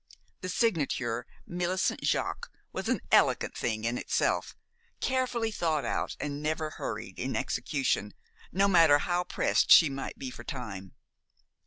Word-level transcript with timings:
The 0.39 0.49
signature, 0.49 1.27
"Millicent 1.45 2.01
Jaques," 2.01 2.49
was 2.71 2.89
an 2.89 3.01
elegant 3.11 3.55
thing 3.55 3.83
in 3.83 3.99
itself, 3.99 4.55
carefully 4.99 5.51
thought 5.51 5.85
out 5.85 6.17
and 6.19 6.41
never 6.41 6.71
hurried 6.71 7.19
in 7.19 7.35
execution, 7.35 8.15
no 8.51 8.67
matter 8.67 8.97
how 8.97 9.23
pressed 9.23 9.69
she 9.69 9.91
might 9.91 10.17
be 10.17 10.31
for 10.31 10.43
time. 10.43 10.93